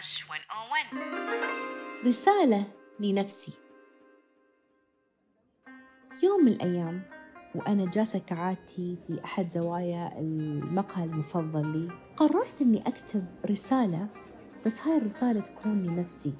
101 0.00 2.06
رسالة 2.06 2.64
لنفسي. 3.00 3.52
يوم 6.24 6.44
من 6.44 6.52
الأيام 6.52 7.02
وأنا 7.54 7.90
جالسة 7.90 8.18
كعادتي 8.18 8.98
في 9.06 9.24
أحد 9.24 9.50
زوايا 9.50 10.18
المقهى 10.18 11.04
المفضل 11.04 11.72
لي 11.72 11.92
قررت 12.16 12.62
أني 12.62 12.82
أكتب 12.86 13.24
رسالة 13.50 14.08
بس 14.66 14.82
هاي 14.82 14.96
الرسالة 14.96 15.40
تكون 15.40 15.82
لنفسي. 15.82 16.34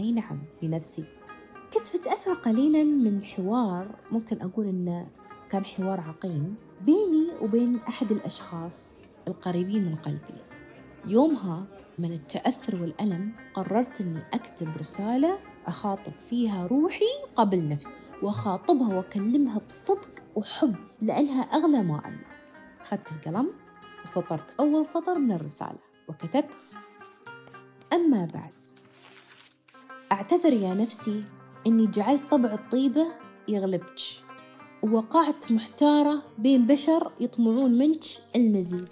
أي 0.00 0.12
نعم 0.12 0.42
لنفسي. 0.62 1.04
كنت 1.74 1.96
متأثرة 1.96 2.34
قليلا 2.34 2.84
من 2.84 3.24
حوار 3.24 3.98
ممكن 4.10 4.42
أقول 4.42 4.66
إنه 4.66 5.06
كان 5.50 5.64
حوار 5.64 6.00
عقيم 6.00 6.56
بيني 6.80 7.28
وبين 7.40 7.78
أحد 7.78 8.12
الأشخاص 8.12 9.06
القريبين 9.28 9.84
من 9.84 9.94
قلبي. 9.94 10.53
يومها 11.06 11.64
من 11.98 12.12
التأثر 12.12 12.82
والألم 12.82 13.32
قررت 13.54 14.00
إني 14.00 14.22
أكتب 14.34 14.76
رسالة 14.76 15.38
أخاطب 15.66 16.12
فيها 16.12 16.66
روحي 16.66 17.04
قبل 17.36 17.68
نفسي 17.68 18.02
وأخاطبها 18.22 18.94
وأكلمها 18.94 19.58
بصدق 19.58 20.08
وحب 20.34 20.76
لأنها 21.02 21.42
أغلى 21.42 21.82
ما 21.82 22.02
أملك 22.06 22.26
أخذت 22.80 23.12
القلم 23.12 23.48
وسطرت 24.04 24.54
أول 24.60 24.86
سطر 24.86 25.18
من 25.18 25.32
الرسالة 25.32 25.78
وكتبت 26.08 26.78
أما 27.92 28.28
بعد 28.34 28.52
أعتذر 30.12 30.52
يا 30.52 30.74
نفسي 30.74 31.24
إني 31.66 31.86
جعلت 31.86 32.28
طبع 32.30 32.52
الطيبة 32.52 33.06
يغلبك 33.48 34.00
ووقعت 34.82 35.52
محتارة 35.52 36.22
بين 36.38 36.66
بشر 36.66 37.12
يطمعون 37.20 37.78
منك 37.78 38.04
المزيد. 38.36 38.88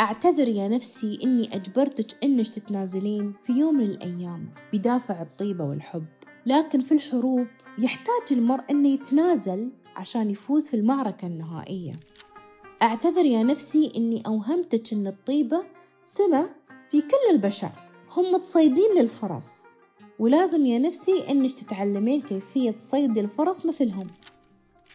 أعتذر 0.00 0.48
يا 0.48 0.68
نفسي 0.68 1.18
إني 1.22 1.56
أجبرتك 1.56 2.24
إنك 2.24 2.48
تتنازلين 2.48 3.34
في 3.42 3.52
يوم 3.52 3.74
من 3.74 3.84
الأيام 3.84 4.48
بدافع 4.72 5.22
الطيبة 5.22 5.64
والحب. 5.64 6.06
لكن 6.46 6.80
في 6.80 6.92
الحروب 6.92 7.46
يحتاج 7.78 8.32
المرء 8.32 8.64
إنه 8.70 8.88
يتنازل 8.88 9.70
عشان 9.96 10.30
يفوز 10.30 10.68
في 10.68 10.76
المعركة 10.76 11.26
النهائية. 11.26 11.92
أعتذر 12.82 13.24
يا 13.24 13.42
نفسي 13.42 13.92
إني 13.96 14.22
أوهمتك 14.26 14.92
إن 14.92 15.06
الطيبة 15.06 15.64
سمة 16.02 16.50
في 16.88 17.00
كل 17.00 17.34
البشر. 17.34 17.70
هم 18.16 18.36
تصيدين 18.36 18.98
للفرس. 18.98 19.64
ولازم 20.18 20.66
يا 20.66 20.78
نفسي 20.78 21.30
إنك 21.30 21.52
تتعلمين 21.52 22.20
كيفية 22.20 22.74
صيد 22.78 23.18
الفرس 23.18 23.66
مثلهم. 23.66 24.06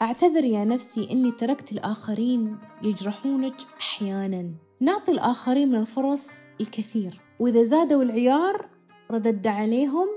أعتذر 0.01 0.45
يا 0.45 0.65
نفسي 0.65 1.07
إني 1.11 1.31
تركت 1.31 1.71
الآخرين 1.71 2.57
يجرحونك 2.83 3.55
أحياناً. 3.79 4.64
نعطي 4.79 5.11
الآخرين 5.11 5.67
من 5.67 5.75
الفرص 5.75 6.27
الكثير. 6.61 7.21
وإذا 7.39 7.63
زادوا 7.63 8.03
العيار 8.03 8.69
ردد 9.11 9.47
عليهم 9.47 10.07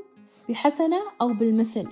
بحسنة 0.49 1.01
أو 1.21 1.33
بالمثل. 1.33 1.89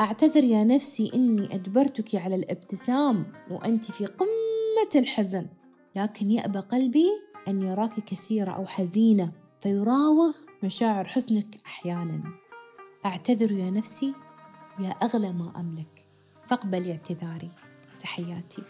أعتذر 0.00 0.44
يا 0.44 0.64
نفسي 0.64 1.10
إني 1.14 1.54
أجبرتك 1.54 2.14
على 2.14 2.34
الابتسام 2.34 3.32
وأنت 3.50 3.84
في 3.84 4.06
قمة 4.06 4.90
الحزن. 4.96 5.46
لكن 5.96 6.30
يأبى 6.30 6.58
قلبي 6.58 7.06
أن 7.48 7.62
يراك 7.62 8.00
كثيرة 8.00 8.50
أو 8.50 8.66
حزينة 8.66 9.32
فيراوغ 9.60 10.36
مشاعر 10.62 11.04
حزنك 11.04 11.56
أحيانا. 11.66 12.22
أعتذر 13.06 13.52
يا 13.52 13.70
نفسي 13.70 14.14
يا 14.80 14.90
أغلى 14.90 15.32
ما 15.32 15.52
أملك. 15.60 16.06
فاقبلي 16.46 16.92
اعتذاري. 16.92 17.50
تحياتي. 18.00 18.62